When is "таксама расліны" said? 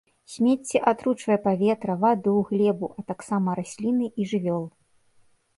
3.13-4.11